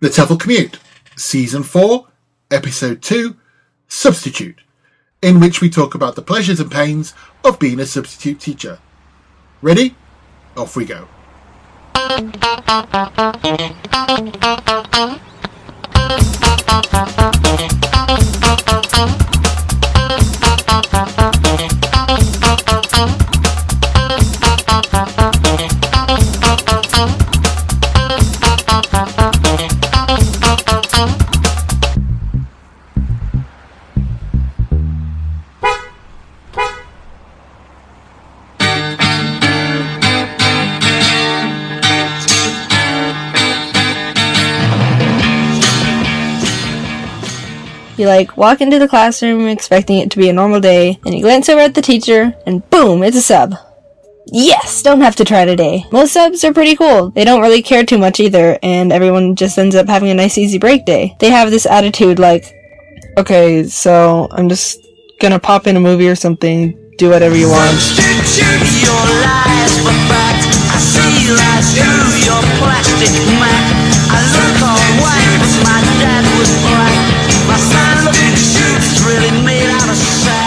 [0.00, 0.78] The TEFL Commute,
[1.16, 2.06] Season 4,
[2.52, 3.36] Episode 2,
[3.88, 4.60] Substitute,
[5.20, 8.78] in which we talk about the pleasures and pains of being a substitute teacher.
[9.60, 9.96] Ready?
[10.56, 11.08] Off we go.
[48.08, 51.48] Like walk into the classroom expecting it to be a normal day, and you glance
[51.48, 53.54] over at the teacher, and boom, it's a sub.
[54.30, 55.84] Yes, don't have to try today.
[55.92, 57.10] Most subs are pretty cool.
[57.10, 60.36] They don't really care too much either, and everyone just ends up having a nice
[60.36, 61.16] easy break day.
[61.20, 62.44] They have this attitude like,
[63.16, 64.80] okay, so I'm just
[65.20, 67.78] gonna pop in a movie or something, do whatever you want.
[74.10, 74.58] I look
[75.40, 77.27] but my dad was black.
[77.48, 80.38] My fine looking suit's really made out of sand.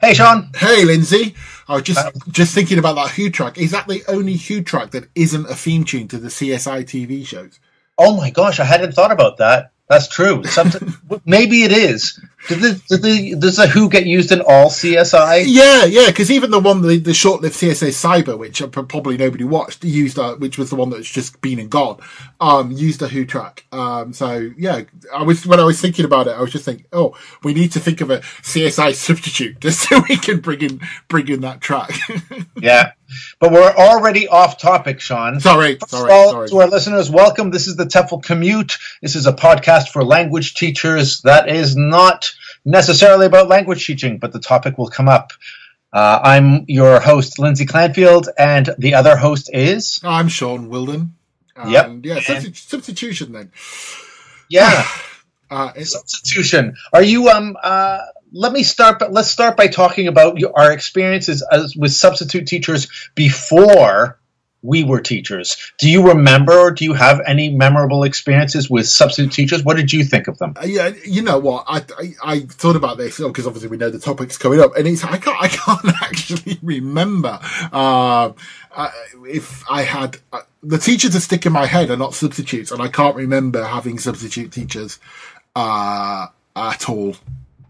[0.00, 0.50] Hey, Sean.
[0.56, 1.34] Hey, Lindsay.
[1.68, 3.58] I was just Uh, just thinking about that Who track.
[3.58, 7.24] Is that the only Who track that isn't a theme tune to the CSI TV
[7.26, 7.58] shows?
[7.98, 9.72] Oh my gosh, I hadn't thought about that.
[9.88, 10.44] That's true.
[10.44, 12.18] Something, maybe it is.
[12.48, 15.44] Did the, did the does the Who get used in all CSI?
[15.46, 19.44] Yeah, yeah, because even the one, the, the short-lived CSA Cyber, which uh, probably nobody
[19.44, 22.00] watched, used, uh, which was the one that's just been and gone,
[22.40, 23.66] um, used a Who track.
[23.72, 24.82] Um, so yeah,
[25.14, 27.72] I was when I was thinking about it, I was just thinking, oh, we need
[27.72, 31.60] to think of a CSI substitute just so we can bring in bring in that
[31.60, 31.92] track.
[32.60, 32.92] Yeah,
[33.38, 35.40] but we're already off topic, Sean.
[35.40, 36.48] sorry, First sorry, all, sorry.
[36.48, 37.50] to our listeners, welcome.
[37.50, 38.76] This is the TEFL Commute.
[39.00, 42.29] This is a podcast for language teachers that is not
[42.70, 45.32] necessarily about language teaching, but the topic will come up.
[45.92, 50.00] Uh, I'm your host, Lindsay Clanfield, and the other host is.
[50.04, 51.14] I'm Sean Wilden.
[51.56, 52.00] And Yep.
[52.04, 53.52] Yeah, substitu- substitution then.
[54.52, 54.84] Yeah.
[55.48, 56.74] Uh, substitution.
[56.92, 58.00] Are you um uh
[58.32, 62.46] let me start but let's start by talking about your, our experiences as with substitute
[62.46, 64.19] teachers before
[64.62, 65.72] we were teachers.
[65.78, 69.64] Do you remember or do you have any memorable experiences with substitute teachers?
[69.64, 70.54] What did you think of them?
[70.56, 71.64] Uh, yeah, you know what?
[71.66, 74.86] I, I I thought about this because obviously we know the topic's coming up, and
[74.86, 77.38] it's I can't I can't actually remember
[77.72, 78.32] uh,
[78.72, 78.90] uh,
[79.26, 82.82] if I had uh, the teachers that stick in my head are not substitutes, and
[82.82, 84.98] I can't remember having substitute teachers
[85.56, 87.16] uh, at all.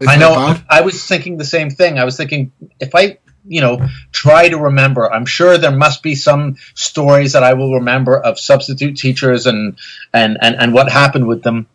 [0.01, 0.57] Is I know?
[0.69, 1.99] I was thinking the same thing.
[1.99, 5.11] I was thinking if I you know try to remember.
[5.11, 9.77] I'm sure there must be some stories that i will remember of substitute teachers and
[10.13, 11.67] and and, and what happened with them.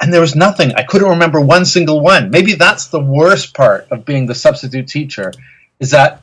[0.00, 0.74] And there was nothing.
[0.74, 2.30] I couldn't remember one single one.
[2.30, 5.32] Maybe that's the worst part of being the substitute teacher
[5.78, 6.22] is that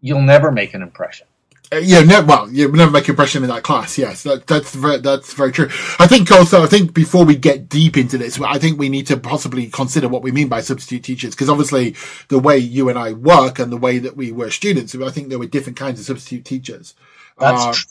[0.00, 1.26] you'll never make an impression
[1.72, 3.96] Uh, yeah, no, well, you never make an impression in that class.
[3.96, 5.68] Yes, that, that's very, that's very true.
[5.98, 9.06] I think also, I think before we get deep into this, I think we need
[9.06, 11.96] to possibly consider what we mean by substitute teachers, because obviously
[12.28, 15.30] the way you and I work and the way that we were students, I think
[15.30, 16.94] there were different kinds of substitute teachers.
[17.38, 17.86] That's Uh, tr-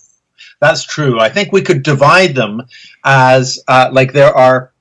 [0.60, 1.20] that's true.
[1.20, 2.64] I think we could divide them
[3.04, 4.72] as uh, like there are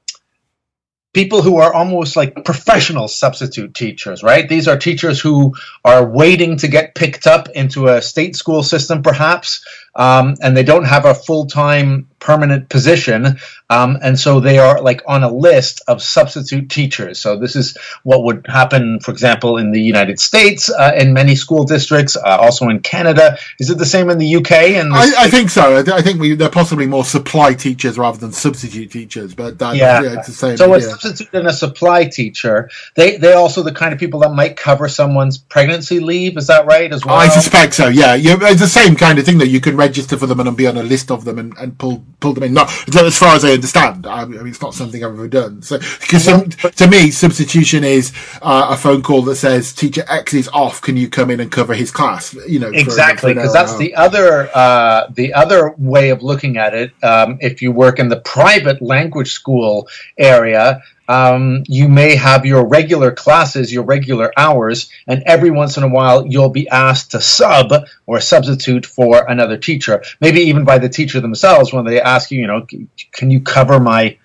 [1.12, 4.48] people who are almost like professional substitute teachers, right?
[4.48, 5.54] These are teachers who
[5.84, 10.62] are waiting to get picked up into a state school system, perhaps, um, and they
[10.62, 13.38] don't have a full time permanent position,
[13.70, 17.18] um, and so they are like on a list of substitute teachers.
[17.20, 21.34] So this is what would happen, for example, in the United States, uh, in many
[21.36, 23.38] school districts, uh, also in Canada.
[23.58, 24.52] Is it the same in the UK?
[24.52, 25.78] And I, I think so.
[25.78, 29.58] I, th- I think we, they're possibly more supply teachers rather than substitute teachers, but
[29.58, 30.02] that, Yeah.
[30.02, 30.18] yeah.
[30.18, 30.88] it's the same So a idea.
[30.90, 34.88] substitute and a supply teacher, they they also the kind of people that might cover
[34.88, 36.36] someone's pregnancy leave.
[36.36, 37.16] Is that right as well?
[37.16, 37.88] I suspect so.
[37.88, 40.56] Yeah, you, it's the same kind of thing that you can register for them and
[40.56, 42.54] be on a list of them and, and pull pull them in.
[42.54, 44.06] Not as far as I understand.
[44.06, 45.62] I mean, it's not something I've ever done.
[45.62, 48.12] So, because to me, substitution is
[48.42, 50.80] uh, a phone call that says teacher X is off.
[50.80, 52.34] Can you come in and cover his class?
[52.46, 56.92] You know, exactly because that's the other uh, the other way of looking at it.
[57.02, 59.88] Um, if you work in the private language school
[60.18, 60.82] area.
[61.10, 65.88] Um, you may have your regular classes, your regular hours, and every once in a
[65.88, 67.72] while you'll be asked to sub
[68.06, 72.40] or substitute for another teacher, maybe even by the teacher themselves when they ask you,
[72.40, 72.64] you know,
[73.10, 74.18] can you cover my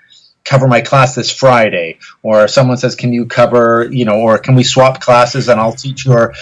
[0.43, 1.97] cover my class this Friday?
[2.21, 5.73] Or someone says, can you cover, you know, or can we swap classes and I'll
[5.73, 6.35] teach your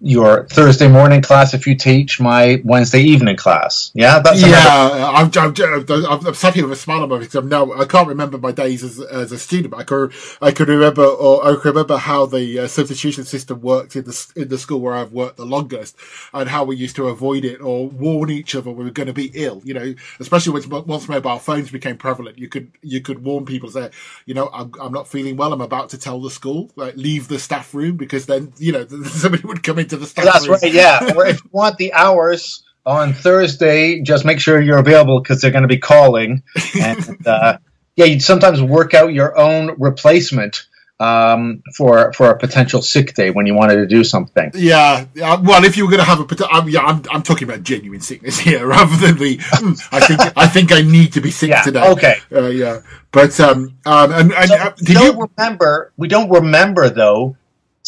[0.00, 3.90] your Thursday morning class if you teach my Wednesday evening class.
[3.94, 4.64] Yeah, that's yeah,
[5.12, 7.34] I'm, I'm, I'm, I'm sat here with a smile on my face.
[7.34, 10.52] I'm now, I can't remember my days as, as a student, but I could, I
[10.52, 14.48] could remember, or I could remember how the uh, substitution system worked in the in
[14.48, 15.96] the school where I've worked the longest,
[16.32, 19.12] and how we used to avoid it or warn each other we were going to
[19.12, 19.62] be ill.
[19.64, 23.70] You know, especially once once mobile phones became prevalent, you could you could warn people
[23.70, 23.90] say,
[24.26, 25.52] you know, I'm, I'm not feeling well.
[25.52, 28.86] I'm about to tell the school, like leave the staff room because then you know
[29.04, 30.58] somebody would come into the staff That's room.
[30.62, 30.72] right.
[30.72, 31.12] Yeah.
[31.16, 35.50] or if you want the hours on Thursday, just make sure you're available because they're
[35.50, 36.42] going to be calling.
[36.80, 37.58] And uh,
[37.96, 40.66] yeah, you'd sometimes work out your own replacement
[41.00, 44.50] um, for for a potential sick day when you wanted to do something.
[44.54, 47.22] Yeah, yeah, well, if you were going to have a, parti- I'm, yeah, I'm, I'm
[47.22, 49.38] talking about genuine sickness here, rather than the.
[49.40, 51.86] "Hmm, I think I think I need to be sick Yeah, today.
[51.92, 52.16] okay.
[52.32, 52.80] Uh, yeah,
[53.12, 55.28] but um, um, and, and So uh, we did don't you?
[55.36, 55.92] remember?
[55.96, 57.36] We don't remember though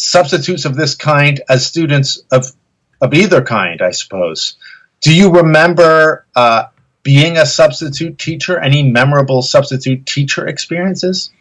[0.01, 2.51] substitutes of this kind as students of
[2.99, 3.81] of either kind.
[3.81, 4.55] I suppose.
[5.01, 6.65] Do you remember uh,
[7.03, 8.59] being a substitute teacher?
[8.59, 11.31] Any memorable substitute teacher experiences?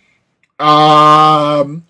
[0.59, 1.87] Um,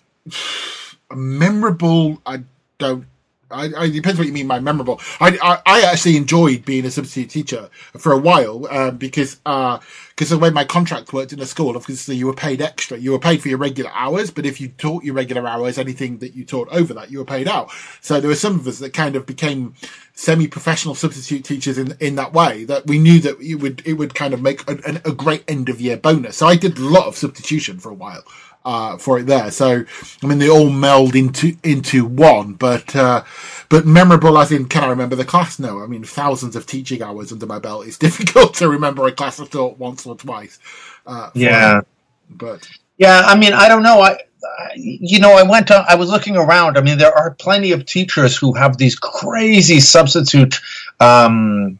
[1.13, 2.21] memorable.
[2.25, 2.43] I
[2.77, 3.05] don't.
[3.51, 4.99] I, I it depends what you mean by memorable.
[5.19, 10.29] I, I I actually enjoyed being a substitute teacher for a while um, because because
[10.29, 12.97] the way my contract worked in the school, obviously you were paid extra.
[12.97, 16.19] You were paid for your regular hours, but if you taught your regular hours, anything
[16.19, 17.71] that you taught over that, you were paid out.
[18.01, 19.73] So there were some of us that kind of became
[20.13, 24.13] semi-professional substitute teachers in in that way that we knew that it would it would
[24.13, 26.37] kind of make a, a great end of year bonus.
[26.37, 28.23] So I did a lot of substitution for a while
[28.65, 29.51] uh, for it there.
[29.51, 29.85] So
[30.23, 33.23] I mean, they all meld into into one, but uh,
[33.69, 35.59] but memorable as in can I remember the class?
[35.59, 37.87] No, I mean thousands of teaching hours under my belt.
[37.87, 40.59] It's difficult to remember a class I've taught once or twice.
[41.05, 41.79] Uh, Yeah.
[41.79, 41.85] it.
[42.29, 42.67] but
[42.97, 44.01] Yeah, I mean, I don't know.
[44.01, 45.71] I, I you know, I went.
[45.71, 46.77] On, I was looking around.
[46.77, 50.59] I mean, there are plenty of teachers who have these crazy substitute
[50.99, 51.79] um,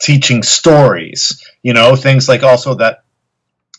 [0.00, 1.44] teaching stories.
[1.62, 3.04] You know, things like also that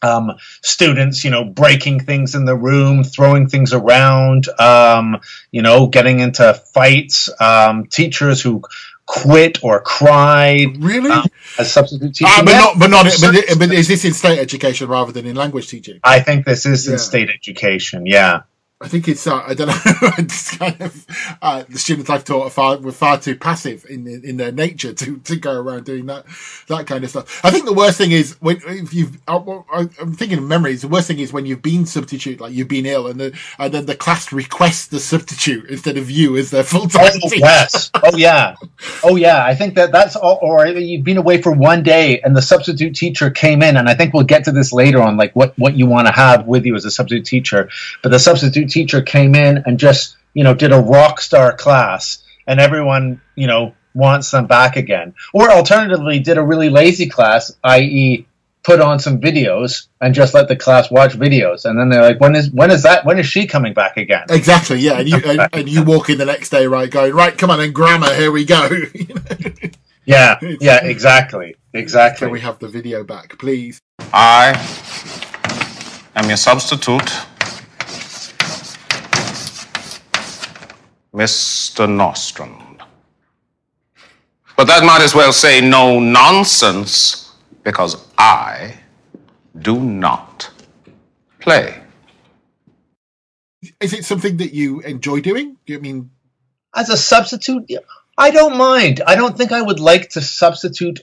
[0.03, 5.19] um, students, you know, breaking things in the room, throwing things around, um,
[5.51, 7.29] you know, getting into fights.
[7.41, 8.61] Um, teachers who
[9.05, 11.25] quit or cried really, um,
[11.59, 12.25] as substitute.
[12.25, 15.35] Ah, but not but not but, but is this in state education rather than in
[15.35, 15.99] language teaching?
[16.03, 18.05] I think this is in state education.
[18.05, 18.43] Yeah.
[18.83, 19.73] I think it's uh, I don't know.
[20.17, 24.07] it's kind of uh, the students I've taught are far were far too passive in
[24.07, 26.25] in their nature to, to go around doing that
[26.67, 27.43] that kind of stuff.
[27.45, 30.81] I think the worst thing is when if you've I, I'm thinking of memories.
[30.81, 33.73] The worst thing is when you've been substitute, like you've been ill, and the, and
[33.73, 37.91] then the class requests the substitute instead of you as their full time Oh, yes.
[37.95, 38.55] Oh yeah.
[39.03, 39.45] Oh yeah.
[39.45, 40.39] I think that that's all.
[40.41, 43.95] Or you've been away for one day, and the substitute teacher came in, and I
[43.95, 46.65] think we'll get to this later on, like what what you want to have with
[46.65, 47.69] you as a substitute teacher.
[48.01, 52.23] But the substitute teacher came in and just you know did a rock star class,
[52.47, 55.13] and everyone you know wants them back again.
[55.33, 58.25] Or alternatively, did a really lazy class, i.e.
[58.63, 62.21] Put on some videos and just let the class watch videos, and then they're like,
[62.21, 63.05] "When is when is that?
[63.05, 66.17] When is she coming back again?" Exactly, yeah, and you and, and you walk in
[66.17, 68.69] the next day, right, going right, come on, and grammar, here we go.
[70.05, 72.25] Yeah, yeah, exactly, exactly.
[72.25, 73.79] Can we have the video back, please?
[74.13, 74.53] I
[76.15, 77.11] am your substitute,
[81.13, 81.87] Mr.
[81.89, 82.79] Nostrum.
[84.57, 87.31] But that might as well say no nonsense,
[87.63, 88.79] because I
[89.59, 90.49] do not
[91.39, 91.81] play.
[93.79, 95.57] Is it something that you enjoy doing?
[95.65, 96.11] Do you mean
[96.75, 97.71] As a substitute,
[98.17, 99.01] I don't mind.
[99.05, 101.01] I don't think I would like to substitute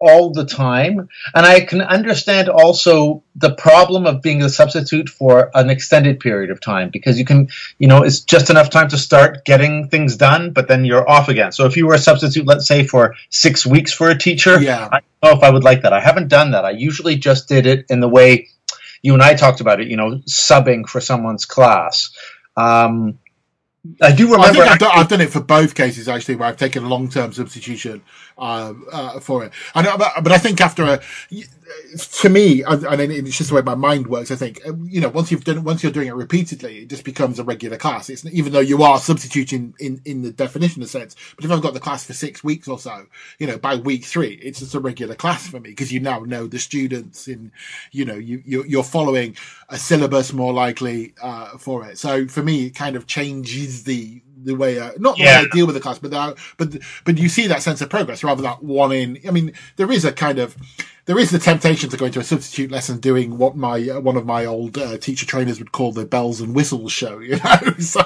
[0.00, 1.08] all the time.
[1.34, 6.50] And I can understand also the problem of being a substitute for an extended period
[6.50, 7.48] of time because you can,
[7.78, 11.28] you know, it's just enough time to start getting things done, but then you're off
[11.28, 11.52] again.
[11.52, 14.88] So if you were a substitute, let's say for six weeks for a teacher, Yeah.
[14.92, 15.92] I don't know if I would like that.
[15.92, 16.64] I haven't done that.
[16.64, 18.48] I usually just did it in the way
[19.02, 22.10] you and I talked about it, you know, subbing for someone's class.
[22.56, 23.18] Um,
[24.00, 24.52] I do I remember.
[24.60, 27.08] think I've done, I've done it for both cases actually, where I've taken a long
[27.08, 28.02] term substitution
[28.38, 29.52] um, uh, for it.
[29.74, 31.00] And uh, but I think after a,
[32.22, 34.30] to me, and it's just the way my mind works.
[34.30, 37.04] I think uh, you know once you've done once you're doing it repeatedly, it just
[37.04, 38.08] becomes a regular class.
[38.10, 41.16] It's even though you are substituting in in the definition of sense.
[41.36, 43.06] But if I've got the class for six weeks or so,
[43.38, 46.20] you know, by week three, it's just a regular class for me because you now
[46.20, 47.52] know the students in,
[47.92, 49.36] you know you you're, you're following
[49.68, 51.98] a syllabus more likely uh, for it.
[51.98, 55.40] So for me, it kind of changes the the way I, not the Yeah.
[55.40, 57.88] way I deal with the class, but that, but but you see that sense of
[57.90, 59.18] progress rather than one in.
[59.26, 60.56] I mean, there is a kind of
[61.06, 64.16] there is the temptation to go into a substitute lesson doing what my uh, one
[64.16, 67.18] of my old uh, teacher trainers would call the bells and whistles show.
[67.24, 68.02] You know, so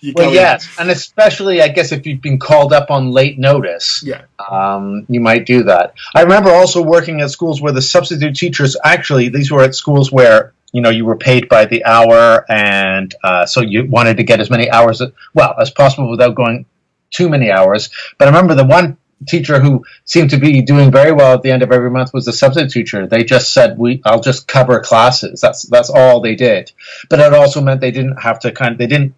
[0.00, 3.38] you go Well, yes, and especially I guess if you've been called up on late
[3.38, 5.94] notice, yeah, um, you might do that.
[6.14, 10.10] I remember also working at schools where the substitute teachers actually these were at schools
[10.12, 14.22] where you know you were paid by the hour, and uh, so you wanted to
[14.22, 16.66] get as many hours as, well as possible without going
[17.10, 17.90] too many hours.
[18.18, 21.50] But I remember the one teacher who seemed to be doing very well at the
[21.50, 23.06] end of every month was the substitute teacher.
[23.06, 26.72] They just said, "We, I'll just cover classes." That's that's all they did.
[27.08, 29.14] But it also meant they didn't have to kind of they didn't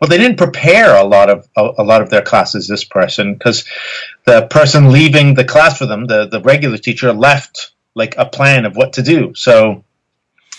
[0.00, 2.66] well they didn't prepare a lot of a, a lot of their classes.
[2.66, 3.64] This person because
[4.24, 8.64] the person leaving the class for them, the the regular teacher, left like a plan
[8.64, 9.34] of what to do.
[9.34, 9.84] So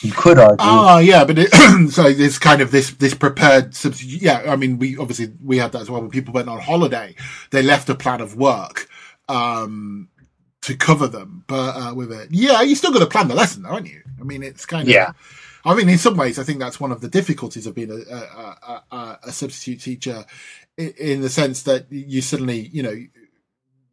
[0.02, 0.58] you could argue.
[0.60, 1.54] Ah, yeah, but it,
[1.92, 4.22] so it's kind of this this prepared substitute.
[4.22, 6.02] Yeah, I mean, we obviously we had that as well.
[6.02, 7.16] When people went on holiday,
[7.52, 8.90] they left a plan of work
[9.30, 10.10] um,
[10.62, 11.44] to cover them.
[11.48, 14.02] But uh, with it, yeah, you still got to plan the lesson, though, aren't you?
[14.20, 15.12] I mean, it's kind of Yeah.
[15.68, 17.96] I mean, in some ways, I think that's one of the difficulties of being a,
[17.96, 20.24] a, a, a, substitute teacher,
[20.78, 22.96] in the sense that you suddenly, you know,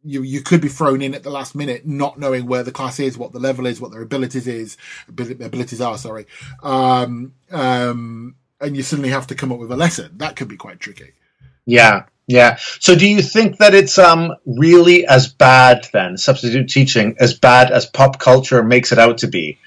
[0.03, 2.99] you you could be thrown in at the last minute, not knowing where the class
[2.99, 5.97] is, what the level is, what their abilities is, abilities are.
[5.97, 6.25] Sorry,
[6.61, 10.11] um, um, and you suddenly have to come up with a lesson.
[10.17, 11.11] That could be quite tricky.
[11.65, 12.57] Yeah, yeah.
[12.79, 17.71] So do you think that it's um really as bad then substitute teaching as bad
[17.71, 19.57] as pop culture makes it out to be?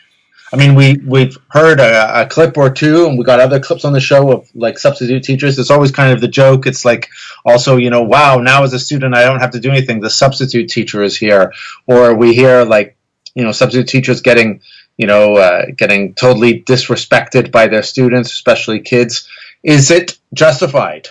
[0.52, 3.84] I mean, we we've heard a, a clip or two, and we got other clips
[3.84, 5.58] on the show of like substitute teachers.
[5.58, 6.66] It's always kind of the joke.
[6.66, 7.08] It's like
[7.44, 10.00] also, you know, wow, now as a student, I don't have to do anything.
[10.00, 11.52] The substitute teacher is here,
[11.86, 12.96] or we hear like,
[13.34, 14.60] you know, substitute teachers getting,
[14.96, 19.28] you know, uh, getting totally disrespected by their students, especially kids.
[19.64, 21.08] Is it justified?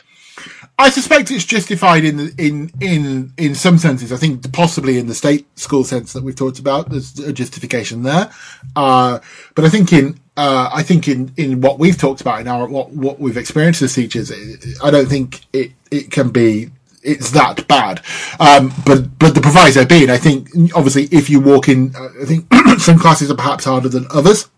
[0.77, 4.11] I suspect it's justified in in in in some senses.
[4.11, 8.03] I think possibly in the state school sense that we've talked about, there's a justification
[8.03, 8.29] there.
[8.75, 9.19] Uh,
[9.55, 12.67] but I think in uh, I think in in what we've talked about in our
[12.67, 14.31] what what we've experienced as teachers,
[14.83, 16.71] I don't think it it can be
[17.03, 18.01] it's that bad.
[18.39, 22.25] Um, but but the proviso being, I think obviously if you walk in, uh, I
[22.25, 22.47] think
[22.79, 24.49] some classes are perhaps harder than others.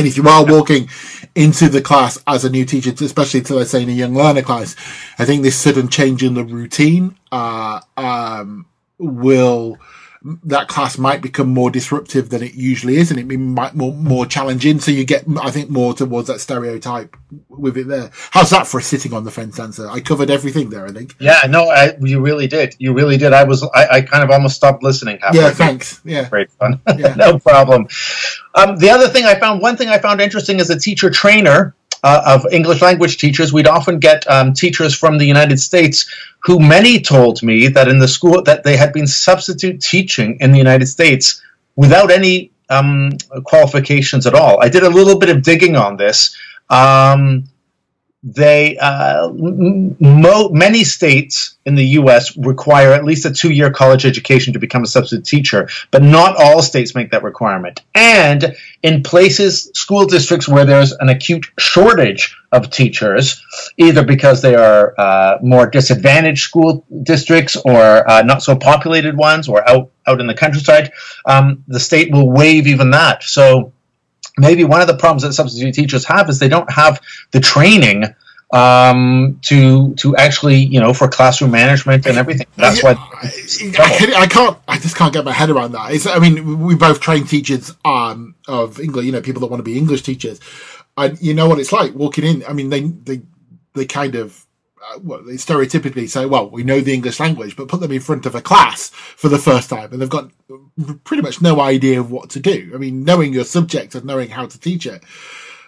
[0.00, 0.88] And if you are walking
[1.34, 4.40] into the class as a new teacher, especially to let's say in a young learner
[4.40, 4.74] class,
[5.18, 8.64] I think this sudden change in the routine uh, um,
[8.96, 9.76] will
[10.22, 14.26] that class might become more disruptive than it usually is, and it might more more
[14.26, 14.78] challenging.
[14.78, 17.16] So you get, I think, more towards that stereotype
[17.48, 18.10] with it there.
[18.30, 19.88] How's that for a sitting on the fence answer?
[19.88, 21.16] I covered everything there, I think.
[21.18, 22.74] Yeah, no, I, you really did.
[22.78, 23.32] You really did.
[23.32, 25.18] I was, I, I kind of almost stopped listening.
[25.22, 26.00] Halfway Yeah, thanks.
[26.04, 26.28] Yeah.
[26.28, 26.82] Great fun.
[26.98, 27.14] Yeah.
[27.16, 27.88] no problem.
[28.54, 31.74] Um, the other thing I found, one thing I found interesting as a teacher trainer
[32.02, 36.06] uh, of English language teachers, we'd often get um, teachers from the United States
[36.40, 40.52] who many told me that in the school that they had been substitute teaching in
[40.52, 41.42] the United States
[41.76, 43.12] without any um,
[43.44, 44.62] qualifications at all.
[44.62, 46.34] I did a little bit of digging on this.
[46.70, 47.44] Um,
[48.22, 52.36] they uh, mo- many states in the U.S.
[52.36, 56.60] require at least a two-year college education to become a substitute teacher, but not all
[56.60, 57.82] states make that requirement.
[57.94, 63.42] And in places, school districts where there's an acute shortage of teachers,
[63.78, 69.48] either because they are uh, more disadvantaged school districts or uh, not so populated ones,
[69.48, 70.92] or out out in the countryside,
[71.24, 73.22] um, the state will waive even that.
[73.22, 73.72] So
[74.40, 78.04] maybe one of the problems that substitute teachers have is they don't have the training
[78.52, 82.46] um, to to actually you know for classroom management and everything.
[82.56, 82.94] That's why.
[82.98, 84.58] I, I can't.
[84.66, 85.92] I just can't get my head around that.
[85.92, 89.04] It's, I mean, we both train teachers um, of English.
[89.04, 90.40] You know, people that want to be English teachers,
[90.96, 92.44] and you know what it's like walking in.
[92.48, 93.22] I mean, they they
[93.74, 94.46] they kind of.
[94.82, 98.00] Uh, well, they stereotypically say, "Well, we know the English language," but put them in
[98.00, 100.30] front of a class for the first time, and they've got
[101.04, 102.70] pretty much no idea of what to do.
[102.74, 105.02] I mean, knowing your subject and knowing how to teach it,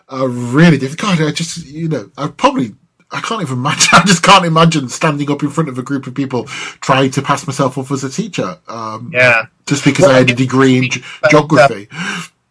[0.08, 1.18] are really difficult.
[1.18, 2.74] God, I just, you know, I probably
[3.12, 3.88] I can't even imagine.
[3.92, 6.44] I just can't imagine standing up in front of a group of people
[6.80, 8.58] trying to pass myself off as a teacher.
[8.68, 9.46] Um, Yeah.
[9.66, 11.88] Just because I had a degree in ge- geography.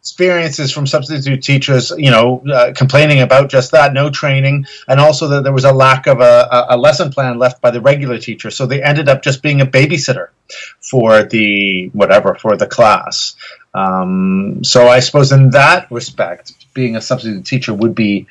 [0.02, 5.28] Experiences from substitute teachers, you know, uh, complaining about just that, no training, and also
[5.28, 8.50] that there was a lack of a, a- lesson plan left by the regular teacher.
[8.50, 10.30] So they ended up just being a babysitter
[10.80, 13.36] for the whatever for the class.
[13.76, 18.26] Um, so I suppose in that respect, being a substitute teacher would be,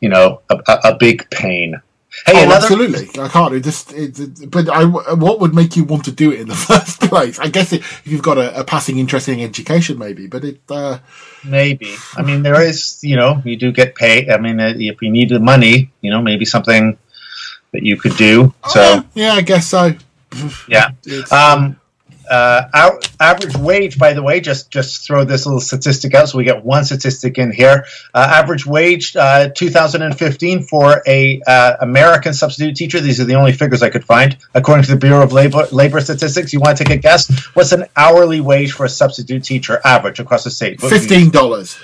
[0.00, 1.80] you know, a, a big pain.
[2.26, 3.08] Hey, Oh, another absolutely.
[3.20, 3.54] I can't.
[3.54, 6.48] It just, it, it- but I, what would make you want to do it in
[6.48, 7.38] the first place?
[7.38, 10.60] I guess it, if you've got a, a passing interest in education, maybe, but it,
[10.70, 10.98] uh,
[11.44, 11.94] Maybe.
[12.16, 14.30] I mean, there is, you know, you do get paid.
[14.30, 16.96] I mean, uh, if you need the money, you know, maybe something
[17.72, 18.54] that you could do.
[18.68, 19.92] So, oh, yeah, I guess so.
[20.68, 20.90] yeah.
[21.32, 21.80] Um,
[22.28, 26.38] uh, our average wage, by the way, just just throw this little statistic out, so
[26.38, 27.84] we get one statistic in here.
[28.14, 33.00] Uh, average wage, uh, 2015 for a uh, American substitute teacher.
[33.00, 36.00] These are the only figures I could find, according to the Bureau of Labor Labor
[36.00, 36.52] Statistics.
[36.52, 37.30] You want to take a guess?
[37.54, 40.80] What's an hourly wage for a substitute teacher average across the state?
[40.80, 41.78] Fifteen dollars.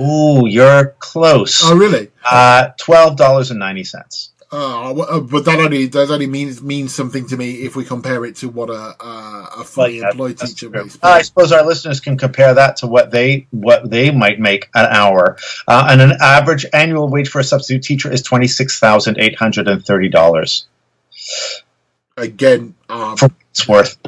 [0.00, 1.60] Ooh, you're close.
[1.64, 2.10] Oh, really?
[2.24, 4.30] Uh, twelve dollars and ninety cents.
[4.54, 8.24] Uh, uh, but that only that only means means something to me if we compare
[8.24, 10.96] it to what a a, a fully employed teacher makes.
[11.02, 14.86] I suppose our listeners can compare that to what they what they might make an
[14.86, 15.38] hour.
[15.66, 19.36] Uh, and an average annual wage for a substitute teacher is twenty six thousand eight
[19.36, 20.66] hundred and thirty dollars.
[22.16, 23.98] Again, um, For it's worth.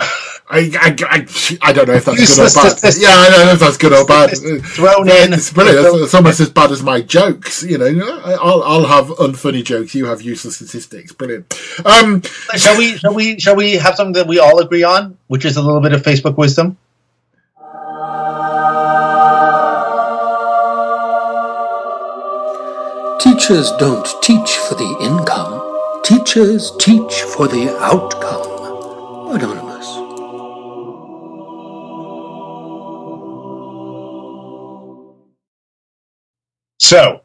[0.48, 1.26] I, I, I,
[1.62, 2.78] I don't know if that's Useless good or bad.
[2.78, 3.02] statistics.
[3.02, 4.30] Yeah, I don't know if that's good or bad.
[4.64, 5.32] Thrown Yeah, in.
[5.34, 5.86] It's brilliant.
[5.86, 7.64] It's, it's almost as bad as my jokes.
[7.64, 9.94] You know, I'll, I'll have unfunny jokes.
[9.94, 11.12] You have useless statistics.
[11.12, 11.52] Brilliant.
[11.84, 12.22] Um,
[12.56, 12.96] Shall we?
[12.98, 13.40] Shall we?
[13.40, 16.02] Shall we have something that we all agree on, which is a little bit of
[16.02, 16.78] Facebook wisdom?
[23.20, 25.62] Teachers don't teach for the income.
[26.04, 28.70] Teachers teach for the outcome.
[29.34, 29.65] Anonymous.
[36.86, 37.22] So,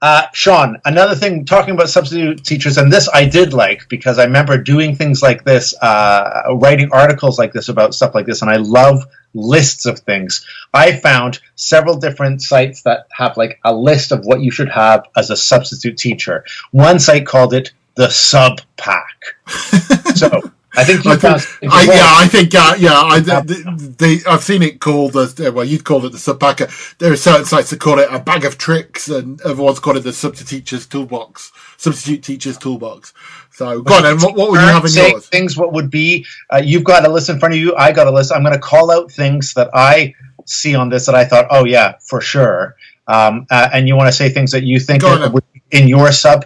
[0.00, 4.24] uh, Sean, another thing talking about substitute teachers, and this I did like because I
[4.24, 8.50] remember doing things like this, uh, writing articles like this about stuff like this, and
[8.50, 9.04] I love
[9.34, 10.46] lists of things.
[10.72, 15.04] I found several different sites that have like a list of what you should have
[15.14, 16.46] as a substitute teacher.
[16.70, 19.36] One site called it the Sub Pack.
[20.14, 21.42] so I think you I found.
[21.42, 25.38] think, I, yeah, I think, uh, yeah, I, the, the, I've seen it called as,
[25.40, 26.68] uh, well, you'd call it the sub packer.
[26.98, 30.00] There are certain sites that call it a bag of tricks and everyone's called it
[30.00, 33.14] the substitute teacher's toolbox, substitute teacher's toolbox.
[33.50, 35.26] So go on then, what, what would you have in yours?
[35.28, 37.74] Things what would be uh, you've got a list in front of you.
[37.74, 38.30] I got a list.
[38.32, 41.64] I'm going to call out things that I see on this that I thought, oh
[41.64, 42.76] yeah, for sure.
[43.08, 45.62] Um, uh, and you want to say things that you think Go that would be
[45.70, 46.44] in your sub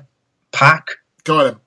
[0.53, 0.89] pack.
[1.25, 1.61] Go on.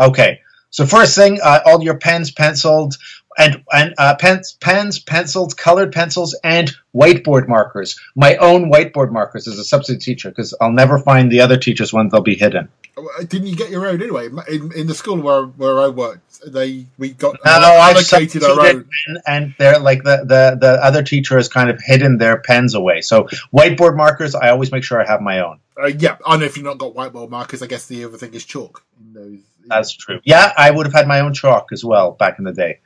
[0.00, 0.40] Okay.
[0.70, 2.96] So first thing, uh, all your pens, penciled,
[3.38, 7.98] and and uh, pens, pens, pencils, colored pencils, and whiteboard markers.
[8.14, 11.92] My own whiteboard markers as a substitute teacher because I'll never find the other teachers'
[11.92, 12.12] ones.
[12.12, 12.68] They'll be hidden.
[12.96, 14.26] Uh, Didn't you get your own anyway?
[14.48, 18.60] In, in the school where, where I worked, they, we got No, I've allocated our
[18.60, 18.88] own.
[19.26, 23.00] and they're like the, the the other teacher has kind of hidden their pens away.
[23.02, 25.60] So whiteboard markers, I always make sure I have my own.
[25.80, 28.34] Uh, yeah, I know if you've not got whiteboard markers, I guess the other thing
[28.34, 28.82] is chalk.
[29.00, 30.20] In those, That's true.
[30.24, 32.80] Yeah, I would have had my own chalk as well back in the day.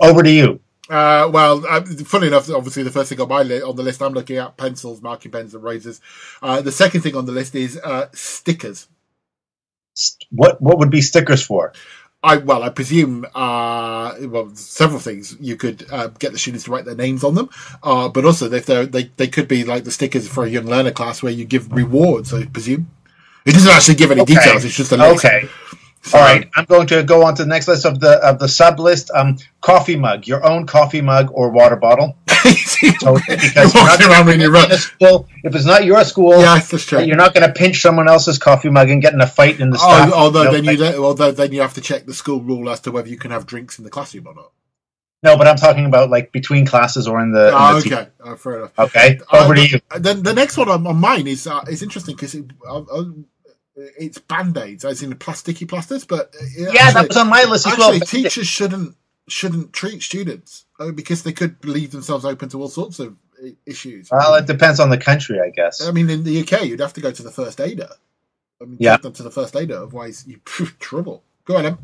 [0.00, 0.60] Over to you.
[0.88, 4.00] Uh, well, uh, funny enough, obviously the first thing on my li- on the list
[4.02, 6.00] I'm looking at pencils, marking pens, and razors.
[6.42, 8.86] Uh, the second thing on the list is uh, stickers.
[10.30, 11.72] What what would be stickers for?
[12.22, 15.36] I well, I presume uh, well, several things.
[15.40, 17.50] You could uh, get the students to write their names on them,
[17.82, 20.66] uh, but also if they they they could be like the stickers for a young
[20.66, 22.32] learner class where you give rewards.
[22.34, 22.90] I presume
[23.44, 24.34] it doesn't actually give any Okay.
[24.34, 24.64] details.
[24.64, 25.24] It's just a list.
[25.24, 25.48] Okay.
[26.14, 26.48] All right.
[26.56, 29.10] I'm going to go on to the next list of the of the sub list.
[29.14, 32.16] Um, coffee mug, your own coffee mug or water bottle.
[33.00, 34.66] So, because you're not walking around when you run.
[34.66, 37.00] in a school, if it's not your school, Yeah, that's true.
[37.00, 39.70] you're not going to pinch someone else's coffee mug and get in a fight in
[39.70, 40.10] the staff.
[40.12, 42.70] Oh, although No, then you like- although then you have to check the school rule
[42.70, 44.52] as to whether you can have drinks in the classroom or not.
[45.24, 47.48] no, but I'm talking about like between classes or in the.
[47.48, 48.78] in Oh, the te- okay, uh, fair enough.
[48.78, 49.80] Okay, Uh, over to you.
[49.98, 53.04] Then the next one on, on mine is uh, is interesting because uh, uh,
[53.76, 56.04] it's band aids, as in the plasticky plasters.
[56.04, 58.00] But uh, Yeah, actually- that was on my list as actually, well.
[58.00, 58.96] teachers shouldn't
[59.28, 63.16] shouldn't treat students uh, because they could leave themselves open to all sorts of
[63.66, 64.08] issues.
[64.10, 65.82] Well, it depends on the country, I guess.
[65.86, 67.88] I mean, in the UK, you'd have to go to the first aider.
[68.62, 68.96] I mean, Yeah.
[68.98, 70.40] them to the first aider, otherwise you
[70.78, 71.22] trouble.
[71.44, 71.78] Go on, Em.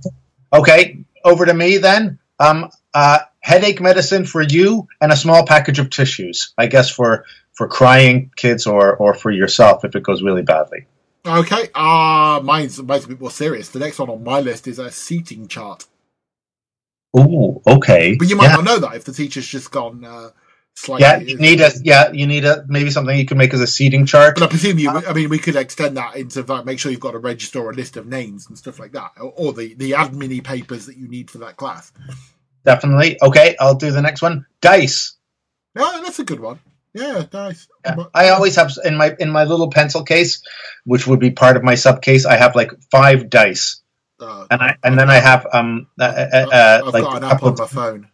[0.53, 2.19] Okay, over to me then.
[2.39, 6.55] Um, uh, headache medicine for you and a small package of tissues.
[6.57, 7.25] I guess for
[7.55, 10.87] for crying kids or or for yourself if it goes really badly.
[11.25, 13.69] Okay, uh, mine's, mine's a bit more serious.
[13.69, 15.87] The next one on my list is a seating chart.
[17.15, 18.17] Oh, okay.
[18.19, 18.57] But you might yeah.
[18.57, 20.31] not know that if the teacher's just gone uh,
[20.75, 21.03] slightly.
[21.03, 23.67] Yeah, you need a yeah, you need a maybe something you can make as a
[23.67, 24.35] seating chart.
[24.37, 24.91] But I presume you.
[24.91, 27.71] I mean, we could extend that into like make sure you've got a register or
[27.71, 30.97] a list of names and stuff like that, or, or the the admin papers that
[30.97, 31.93] you need for that class.
[32.65, 33.19] Definitely.
[33.21, 34.47] Okay, I'll do the next one.
[34.61, 35.17] Dice.
[35.75, 36.61] No, that's a good one.
[36.95, 37.69] Yeah, nice.
[37.85, 37.97] Yeah.
[38.15, 40.43] I always have in my in my little pencil case,
[40.85, 42.27] which would be part of my sub case.
[42.27, 43.81] I have like five dice,
[44.21, 47.25] Uh, and I and then I have um uh, uh, I've like got a an
[47.25, 48.09] app couple on of my phone.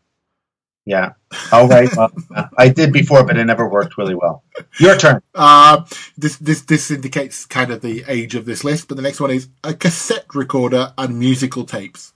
[0.86, 1.12] yeah.
[1.52, 1.90] All right.
[1.96, 4.44] Well, uh, I did before, but it never worked really well.
[4.78, 5.22] Your turn.
[5.34, 5.84] Uh,
[6.16, 8.88] this this this indicates kind of the age of this list.
[8.88, 12.12] But the next one is a cassette recorder and musical tapes.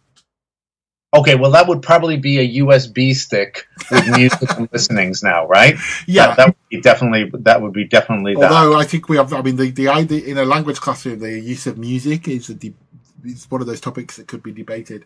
[1.14, 5.77] Okay, well, that would probably be a USB stick with music and listenings now, right?
[6.07, 6.29] Yeah.
[6.29, 8.51] that, that would be definitely that would be definitely that.
[8.51, 11.38] Although I think we have, I mean, the, the idea in a language classroom, the
[11.38, 12.75] use of music is a de-
[13.25, 15.05] is one of those topics that could be debated.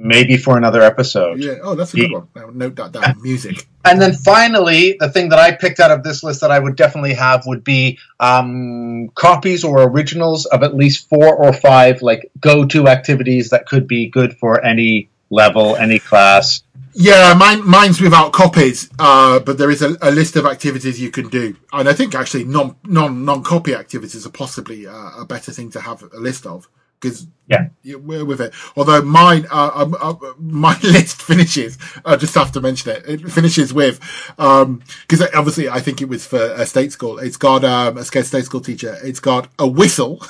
[0.00, 1.40] Maybe for another episode.
[1.40, 1.56] Yeah.
[1.60, 2.28] Oh, that's a good one.
[2.56, 3.20] Note that down.
[3.20, 3.66] Music.
[3.84, 6.76] And then finally, the thing that I picked out of this list that I would
[6.76, 12.30] definitely have would be um, copies or originals of at least four or five like
[12.38, 16.62] go-to activities that could be good for any level, any class.
[16.94, 21.10] Yeah, mine, mine's without copies, uh, but there is a, a list of activities you
[21.10, 25.24] can do, and I think actually non non non copy activities are possibly uh, a
[25.24, 26.68] better thing to have a list of
[27.00, 27.68] because Yeah.
[27.96, 28.52] we're with it.
[28.76, 31.78] Although mine, uh, um, uh, my list finishes.
[32.04, 33.04] I just have to mention it.
[33.08, 33.98] It finishes with
[34.38, 37.18] um, because obviously I think it was for a state school.
[37.18, 38.96] It's got um, a state school teacher.
[39.02, 40.20] It's got a whistle,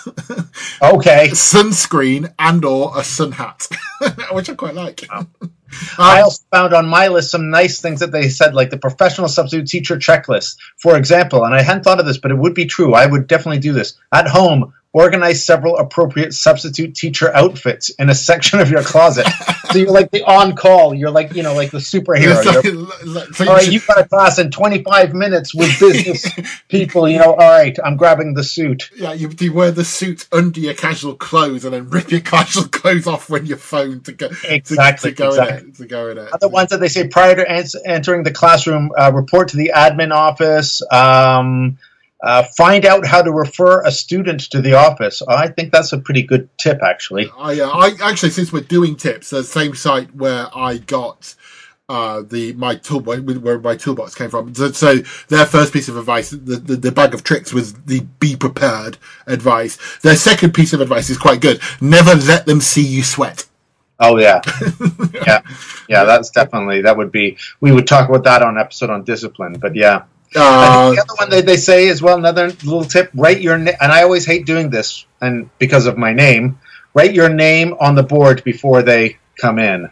[0.82, 1.28] Okay.
[1.32, 3.66] sunscreen, and or a sun hat,
[4.32, 5.04] which I quite like.
[5.98, 8.78] Uh, I also found on my list some nice things that they said, like the
[8.78, 11.44] professional substitute teacher checklist, for example.
[11.44, 12.94] And I hadn't thought of this, but it would be true.
[12.94, 14.74] I would definitely do this at home.
[14.92, 19.26] Organize several appropriate substitute teacher outfits in a section of your closet.
[19.70, 20.94] so you're like the on call.
[20.94, 22.44] You're like you know like the superhero.
[23.06, 26.26] Like- so you all right, should- you got a class in 25 minutes with business
[26.68, 27.08] people.
[27.08, 28.90] You know, all right, I'm grabbing the suit.
[28.96, 32.64] Yeah, you, you wear the suit under your casual clothes and then rip your casual
[32.68, 35.58] clothes off when you're phoned to go to- Exactly, to, go exactly.
[35.58, 35.74] in it.
[35.76, 36.32] To go in it.
[36.32, 39.72] Other ones that they say prior to ans- entering the classroom, uh, report to the
[39.74, 40.82] admin office.
[40.92, 41.78] Um,
[42.22, 45.22] uh, find out how to refer a student to the office.
[45.22, 47.30] I think that's a pretty good tip, actually.
[47.38, 51.34] I, uh, I actually, since we're doing tips, the same site where I got
[51.88, 54.54] uh, the my tool where my toolbox came from.
[54.54, 54.96] So, so
[55.28, 58.98] their first piece of advice, the, the the bag of tricks, was the be prepared
[59.26, 59.78] advice.
[60.00, 61.60] Their second piece of advice is quite good.
[61.80, 63.46] Never let them see you sweat.
[63.98, 64.42] Oh yeah,
[65.26, 65.40] yeah,
[65.88, 66.04] yeah.
[66.04, 67.38] That's definitely that would be.
[67.60, 70.04] We would talk about that on episode on discipline, but yeah.
[70.34, 73.72] Uh, the other one that they say as well, another little tip: write your na-
[73.80, 76.58] and I always hate doing this, and because of my name,
[76.94, 79.88] write your name on the board before they come in,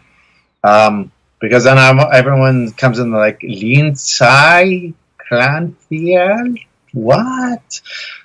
[0.63, 4.95] um, because then I'm, everyone comes in like Lindsay
[5.31, 7.81] Clanfield, what?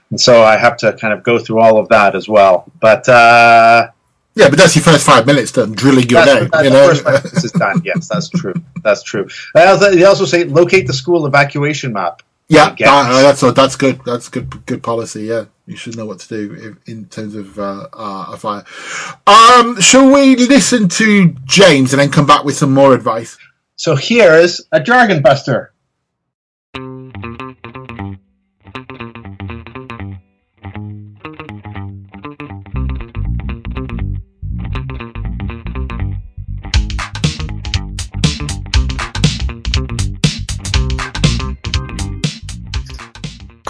[0.10, 2.70] And so I have to kind of go through all of that as well.
[2.80, 3.92] But uh,
[4.42, 6.50] yeah, but that's your first five minutes done drilling your that's, name.
[6.52, 7.14] that's you know, first one.
[7.24, 7.82] This is done.
[7.86, 8.54] Yes, that's true.
[8.84, 9.28] That's true.
[9.54, 12.22] They also, say locate the school evacuation map.
[12.48, 14.02] Yeah, that- that's that's good.
[14.06, 14.66] That's good.
[14.66, 15.24] Good policy.
[15.24, 18.66] Yeah, you should know what to do if, in terms of uh, uh, a fire.
[19.26, 23.38] Um, shall we listen to James and then come back with some more advice?
[23.78, 25.74] So here's a jargon buster.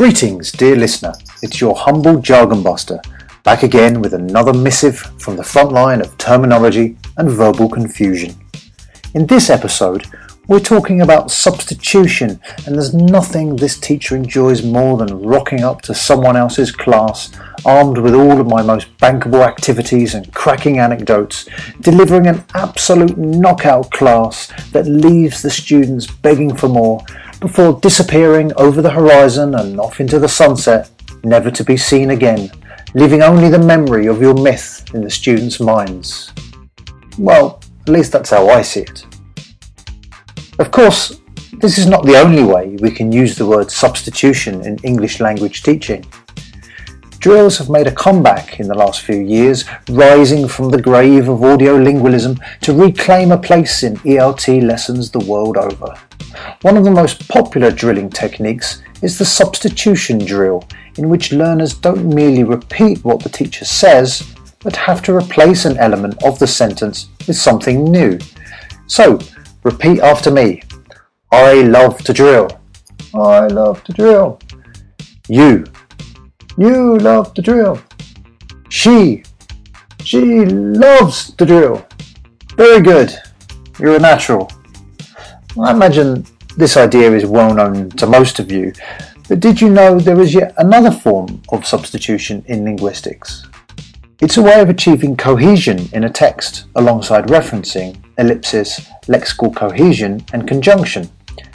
[0.02, 1.14] Greetings, dear listener.
[1.44, 3.00] It's your humble jargon buster,
[3.44, 8.34] back again with another missive from the front line of terminology and verbal confusion.
[9.14, 10.08] In this episode,
[10.48, 15.94] we're talking about substitution, and there's nothing this teacher enjoys more than rocking up to
[15.94, 17.32] someone else's class,
[17.64, 21.48] armed with all of my most bankable activities and cracking anecdotes,
[21.82, 27.06] delivering an absolute knockout class that leaves the students begging for more
[27.42, 30.90] before disappearing over the horizon and off into the sunset,
[31.24, 32.52] never to be seen again,
[32.94, 36.32] leaving only the memory of your myth in the students' minds.
[37.18, 39.06] Well, at least that's how I see it.
[40.60, 41.20] Of course,
[41.54, 45.64] this is not the only way we can use the word substitution in English language
[45.64, 46.06] teaching.
[47.22, 51.42] Drills have made a comeback in the last few years, rising from the grave of
[51.42, 55.94] audiolingualism to reclaim a place in ELT lessons the world over.
[56.64, 62.12] One of the most popular drilling techniques is the substitution drill, in which learners don't
[62.12, 67.10] merely repeat what the teacher says, but have to replace an element of the sentence
[67.28, 68.18] with something new.
[68.88, 69.20] So,
[69.62, 70.64] repeat after me.
[71.32, 72.50] I love to drill.
[73.14, 74.40] I love to drill.
[75.28, 75.66] You.
[76.62, 77.82] You love the drill.
[78.70, 79.24] She.
[80.04, 81.84] She loves the drill.
[82.56, 83.18] Very good.
[83.80, 84.52] You're a natural.
[85.60, 86.24] I imagine
[86.58, 88.74] this idea is well known to most of you,
[89.28, 93.48] but did you know there is yet another form of substitution in linguistics?
[94.20, 100.48] It's a way of achieving cohesion in a text alongside referencing, ellipsis, lexical cohesion, and
[100.48, 101.10] conjunction.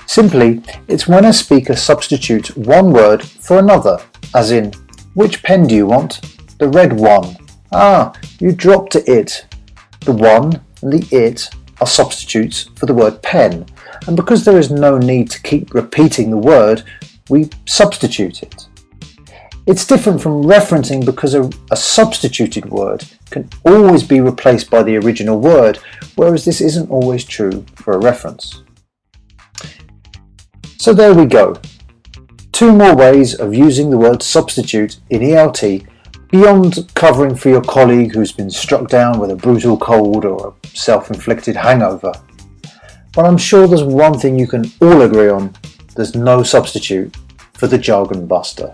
[0.06, 4.00] Simply, it's when a speaker substitutes one word for another,
[4.34, 4.72] as in,
[5.16, 6.20] which pen do you want?
[6.58, 7.36] The red one.
[7.72, 9.46] Ah, you dropped it.
[10.00, 11.48] The one and the it
[11.80, 13.64] are substitutes for the word pen,
[14.06, 16.84] and because there is no need to keep repeating the word,
[17.30, 18.68] we substitute it.
[19.66, 24.96] It's different from referencing because a, a, substituted word can always be replaced by the
[24.96, 25.78] original word,
[26.16, 28.62] whereas this isn't always true for a reference.
[30.78, 31.56] So there we go.
[32.56, 35.86] Two more ways of using the word substitute in ELT
[36.30, 40.66] beyond covering for your colleague who's been struck down with a brutal cold or a
[40.68, 42.14] self inflicted hangover.
[43.12, 45.54] But I'm sure there's one thing you can all agree on
[45.96, 47.14] there's no substitute
[47.52, 48.72] for the jargon buster.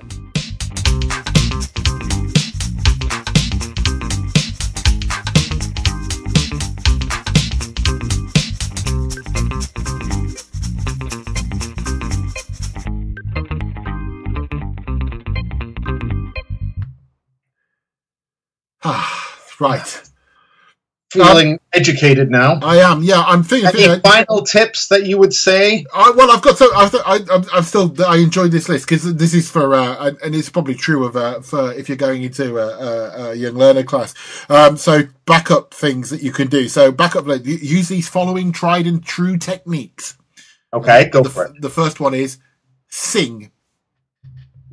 [19.62, 20.02] Right.
[21.12, 22.58] Feeling educated now.
[22.62, 23.02] I am.
[23.02, 23.68] Yeah, I'm thinking.
[23.68, 25.84] Any thinking- final tips that you would say?
[25.94, 29.14] I, well, I've got so I've, I, I'm- I'm still I enjoyed this list because
[29.16, 32.22] this is for uh, and, and it's probably true of uh, for if you're going
[32.22, 34.14] into a, a, a young learner class.
[34.48, 36.66] Um, so backup things that you can do.
[36.66, 40.16] So backup like, use these following tried and true techniques.
[40.72, 41.60] Okay, go the, for it.
[41.60, 42.38] The first one is
[42.88, 43.50] sing.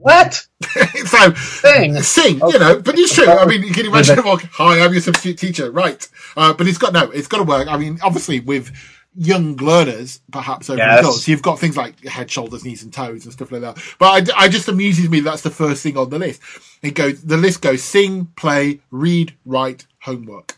[0.02, 0.48] What?
[1.06, 1.96] so Thing.
[2.02, 3.28] sing, you know, but it's true.
[3.28, 6.08] I mean, you can imagine, well, hi, I'm your substitute teacher, right?
[6.38, 7.68] Uh, but it's got no, it's got to work.
[7.68, 8.72] I mean, obviously, with
[9.16, 11.00] young learners, perhaps over Yes.
[11.00, 13.78] adults, you've got things like head, shoulders, knees, and toes and stuff like that.
[13.98, 16.42] But I, I just amuses me that's the first thing on the list.
[16.82, 20.58] It goes, the list goes sing, play, read, write, homework,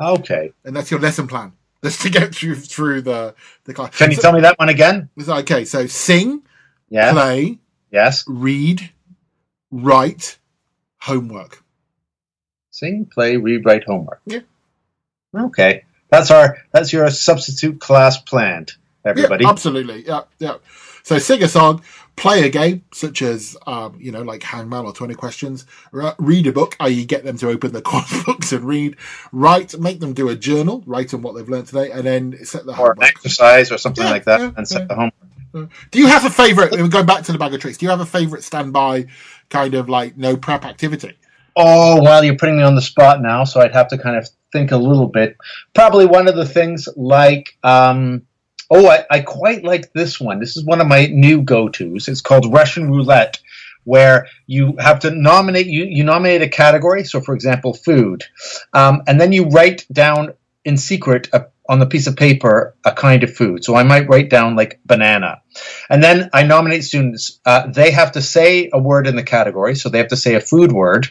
[0.00, 0.52] Okay.
[0.64, 1.52] and that's your lesson plan.
[1.82, 3.96] That's to get through through the the class.
[3.98, 5.08] Can you So- tell me that one again?
[5.28, 6.42] okay, so sing,
[6.90, 7.10] Yeah.
[7.10, 7.58] play,
[7.92, 8.24] Yes.
[8.26, 8.90] read,
[9.70, 10.38] write,
[11.00, 11.62] homework.
[12.70, 14.20] Sing, play, read, write, homework.
[14.26, 14.40] Yeah.
[15.38, 15.84] Okay.
[16.10, 18.72] That's our that's your substitute class planned,
[19.04, 19.44] everybody.
[19.44, 20.04] Yeah, absolutely.
[20.06, 20.56] Yeah, yeah.
[21.04, 21.82] So sing a song,
[22.16, 25.64] play a game such as um, you know, like Hangman or Twenty Questions.
[25.90, 28.96] Re- read a book, i.e., get them to open the course books and read.
[29.32, 32.66] Write, make them do a journal, write on what they've learned today, and then set
[32.66, 33.02] the or homework.
[33.02, 35.14] exercise or something Yeah, like that yeah, and set the homework.
[35.52, 36.72] Do you have a favorite?
[36.72, 39.06] We're Going back to the bag of tricks, do you have a favorite standby
[39.50, 41.18] kind of like no prep activity?
[41.54, 44.28] Oh, well, you're putting me on the spot now, so I'd have to kind of
[44.52, 45.36] think a little bit.
[45.74, 48.22] Probably one of the things like, um,
[48.70, 50.40] oh, I, I quite like this one.
[50.40, 52.08] This is one of my new go tos.
[52.08, 53.38] It's called Russian Roulette,
[53.84, 57.04] where you have to nominate, you, you nominate a category.
[57.04, 58.24] So, for example, food.
[58.72, 60.32] Um, and then you write down
[60.64, 63.64] in secret a, on the piece of paper a kind of food.
[63.64, 65.40] So I might write down like banana.
[65.88, 67.40] And then I nominate students.
[67.46, 69.74] Uh, they have to say a word in the category.
[69.74, 71.08] So they have to say a food word.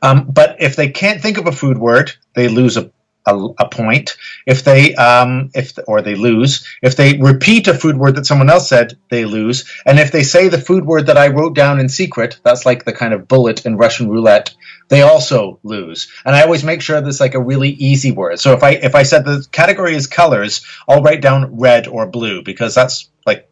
[0.00, 2.90] Um, but if they can't think of a food word, they lose a,
[3.26, 4.16] a, a point.
[4.46, 6.66] If they um, if or they lose.
[6.80, 9.70] If they repeat a food word that someone else said, they lose.
[9.84, 12.86] And if they say the food word that I wrote down in secret, that's like
[12.86, 14.54] the kind of bullet in Russian roulette.
[14.88, 16.10] They also lose.
[16.24, 18.38] And I always make sure there's like a really easy word.
[18.38, 22.06] So if I if I said the category is colors, I'll write down red or
[22.06, 23.48] blue because that's like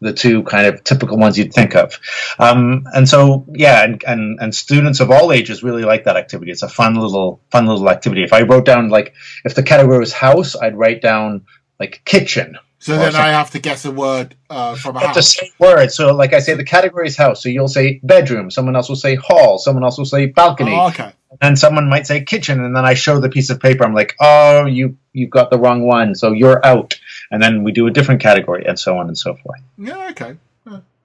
[0.00, 1.98] the two kind of typical ones you'd think of.
[2.38, 6.50] Um, and so, yeah, and, and, and students of all ages really like that activity.
[6.50, 8.22] It's a fun little, fun little activity.
[8.22, 9.14] If I wrote down, like,
[9.44, 11.44] if the category was house, I'd write down,
[11.78, 12.56] like, kitchen.
[12.80, 13.20] So then something.
[13.20, 15.34] I have to guess a word uh, from a But the house.
[15.36, 15.92] same word.
[15.92, 17.42] So, like I say, the category is house.
[17.42, 18.50] So you'll say bedroom.
[18.50, 19.58] Someone else will say hall.
[19.58, 20.74] Someone else will say balcony.
[20.74, 21.12] Oh, okay.
[21.42, 24.16] and someone might say kitchen and then i show the piece of paper i'm like
[24.20, 26.98] oh you you got the wrong one so you're out
[27.30, 30.32] and then we do a different category and so on and so forth Yeah, okay.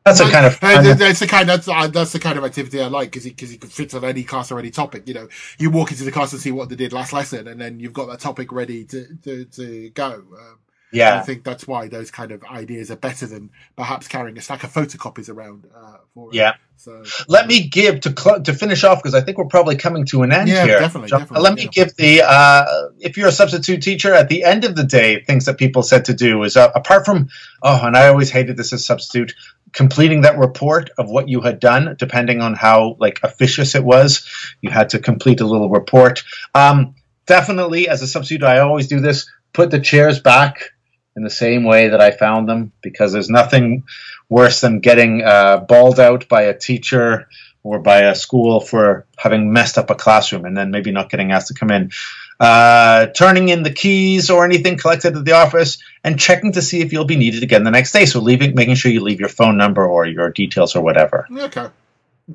[0.03, 2.39] that's a kind of Uh, fun- that- that's the kind that's uh, that's the kind
[2.39, 5.07] of activity I like because because you can fit on any class or any topic.
[5.07, 5.27] You know,
[5.59, 7.93] you walk into the class and see what they did last lesson, and then you've
[7.93, 10.07] got that topic ready to to, to go.
[10.41, 10.57] Um,
[11.03, 14.63] I think that's why those kind of ideas are better than perhaps carrying a stack
[14.63, 15.67] of photocopies around.
[15.75, 16.35] Uh, for it.
[16.35, 16.53] Yeah.
[16.77, 20.05] So let me give to cl- to finish off because I think we're probably coming
[20.07, 20.79] to an end Yeah, here.
[20.79, 21.69] definitely, So, definitely, let me yeah.
[21.71, 22.65] give the uh,
[22.99, 26.05] if you're a substitute teacher at the end of the day, things that people said
[26.05, 27.29] to do is uh, apart from
[27.63, 29.33] oh, and I always hated this as substitute
[29.73, 34.27] completing that report of what you had done, depending on how like officious it was,
[34.61, 36.23] you had to complete a little report.
[36.53, 40.71] Um, definitely, as a substitute, I always do this: put the chairs back
[41.15, 43.83] in the same way that I found them, because there's nothing
[44.29, 47.27] worse than getting uh, bawled out by a teacher
[47.63, 51.31] or by a school for having messed up a classroom and then maybe not getting
[51.31, 51.91] asked to come in.
[52.39, 56.81] Uh, turning in the keys or anything collected at the office and checking to see
[56.81, 58.05] if you'll be needed again the next day.
[58.05, 61.25] So leaving, making sure you leave your phone number or your details or whatever.
[61.31, 61.67] okay.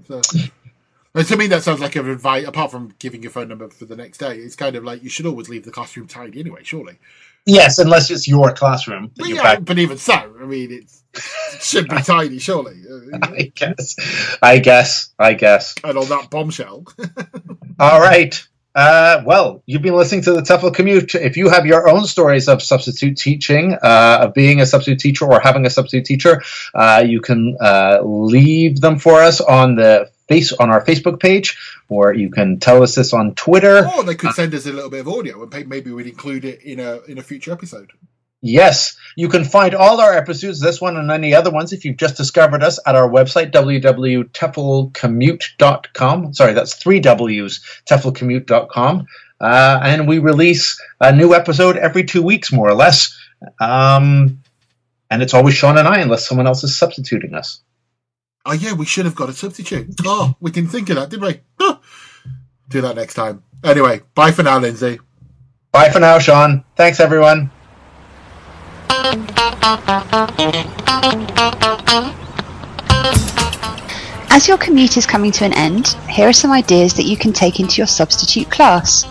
[0.07, 0.21] So,
[1.23, 2.47] to me, that sounds like an advice.
[2.47, 5.11] Apart from giving your phone number for the next day, it's kind of like you
[5.11, 6.61] should always leave the classroom tidy anyway.
[6.63, 6.99] Surely,
[7.47, 9.11] Yes, unless it's your classroom.
[9.17, 11.03] that but, you're yeah, back- but even so, I mean, it's,
[11.55, 12.39] it should be tidy.
[12.39, 12.83] Surely,
[13.23, 14.39] I guess.
[14.43, 15.13] I guess.
[15.19, 15.75] I guess.
[15.83, 16.85] and on that bombshell,
[17.79, 18.47] All right.
[18.73, 21.17] Uh, well, you've been listening to the TEFL Commute.
[21.17, 25.25] If you have your own stories of substitute teaching, uh, of being a substitute teacher
[25.25, 26.41] or having a substitute teacher,
[26.75, 31.59] uh, you can uh, leave them for us on the face on our Facebook page,
[31.89, 33.91] or you can tell us this on Twitter.
[33.97, 36.63] or they could send us a little bit of audio, and maybe we'd include it
[36.63, 37.91] in a in a future episode.
[38.43, 41.99] Yes, you can find all our episodes, this one and any other ones, if you've
[41.99, 46.35] just discovered us at our website, www.teflcommute.com.
[46.35, 49.07] Sorry, that's three W's, teflcommute.com.
[49.41, 53.15] Uh, and we release a new episode every two weeks, more or less.
[53.61, 54.41] Um,
[55.11, 57.61] and it's always Shaun and I, unless someone else is substituting us.
[58.47, 59.95] Oh yeah, we should have got a substitute.
[60.05, 61.41] Oh, we didn't think of that, did we?
[61.59, 61.79] Huh.
[62.69, 63.43] Do that next time.
[63.63, 64.99] Anyway, bye for now, Lindsay.
[65.73, 66.65] Bye for now, Shaun.
[66.75, 67.51] Thanks, everyone.
[74.33, 77.35] As your commute is coming to an end, here are some ideas that you can
[77.35, 79.05] take into your substitute class.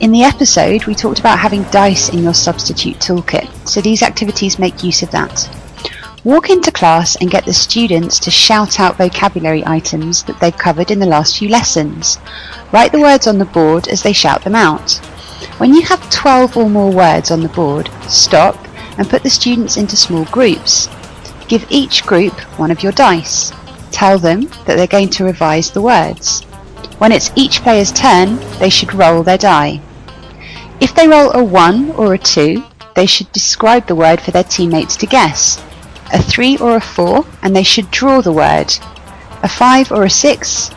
[0.00, 4.58] In the episode, we talked about having dice in your substitute toolkit, so these activities
[4.58, 5.48] make use of that.
[6.22, 10.90] Walk into class and get the students to shout out vocabulary items that they've covered
[10.90, 12.18] in the last few lessons.
[12.72, 14.96] Write the words on the board as they shout them out.
[15.56, 18.54] When you have 12 or more words on the board, stop
[18.98, 20.90] and put the students into small groups.
[21.48, 23.50] Give each group one of your dice.
[23.90, 26.42] Tell them that they're going to revise the words.
[26.98, 29.80] When it's each player's turn, they should roll their die.
[30.82, 32.62] If they roll a 1 or a 2,
[32.94, 35.64] they should describe the word for their teammates to guess.
[36.12, 38.74] A 3 or a 4, and they should draw the word.
[39.42, 40.70] A 5 or a 6,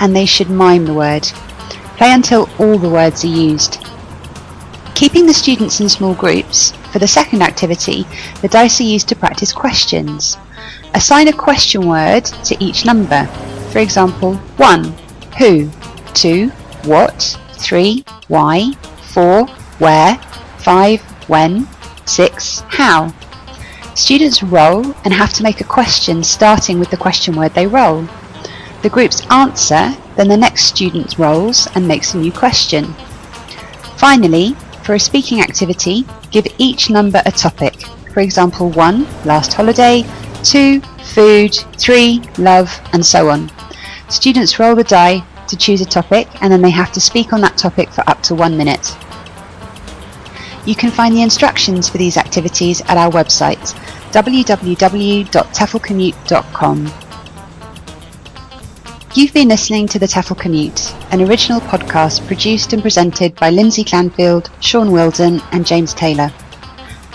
[0.00, 1.24] and they should mime the word.
[1.96, 3.78] Play until all the words are used.
[4.94, 8.06] Keeping the students in small groups, for the second activity,
[8.40, 10.36] the dice are used to practice questions.
[10.94, 13.26] Assign a question word to each number.
[13.70, 14.84] For example, 1.
[15.38, 15.70] Who
[16.14, 16.48] 2.
[16.84, 18.04] What 3.
[18.28, 18.72] Why
[19.12, 19.46] 4.
[19.78, 20.16] Where
[20.58, 21.00] 5.
[21.28, 21.68] When
[22.06, 22.60] 6.
[22.68, 23.10] How
[23.98, 28.06] Students roll and have to make a question starting with the question word they roll.
[28.82, 32.94] The groups answer, then the next student rolls and makes a new question.
[33.96, 37.74] Finally, for a speaking activity, give each number a topic.
[38.14, 39.04] For example, 1.
[39.24, 40.04] Last holiday
[40.44, 40.80] 2.
[41.12, 42.22] Food 3.
[42.38, 43.50] Love and so on.
[44.08, 47.40] Students roll the die to choose a topic and then they have to speak on
[47.40, 48.96] that topic for up to one minute.
[50.64, 53.74] You can find the instructions for these activities at our website
[54.12, 56.92] www.teflcommute.com.
[59.14, 63.82] You've been listening to The TEFL Commute, an original podcast produced and presented by Lindsay
[63.82, 66.30] Clandfield, Shaun Wilden, and James Taylor.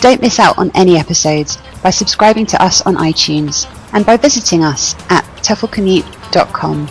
[0.02, 4.64] Don't miss out on any episodes by subscribing to us on iTunes and by visiting
[4.64, 6.90] us at teflcommute.com.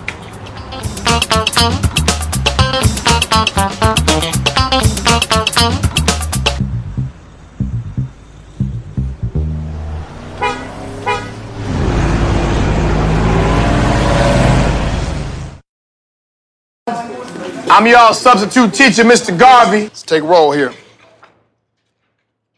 [17.74, 19.36] I'm y'all substitute teacher, Mr.
[19.36, 19.84] Garvey.
[19.84, 20.74] Let's take roll here.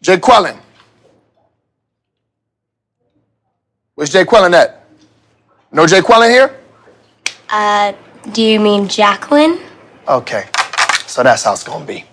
[0.02, 0.58] Jay Quellen.
[3.94, 4.84] Where's Jay Quellen at?
[5.70, 6.58] No Jay Quellen here?
[7.48, 7.92] Uh,
[8.32, 9.60] do you mean Jacqueline?
[10.08, 10.48] Okay.
[11.06, 12.04] So that's how it's gonna be.